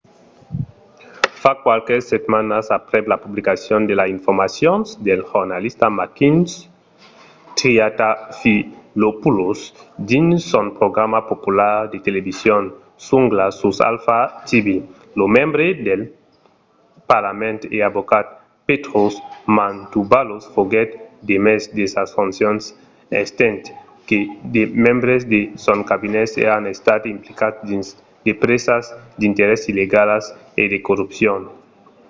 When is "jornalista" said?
5.31-5.85